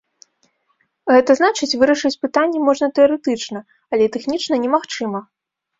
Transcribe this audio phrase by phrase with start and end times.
[1.13, 3.59] Гэта значыць, вырашыць пытанне можна тэарэтычна,
[3.93, 5.19] але тэхнічна немагчыма.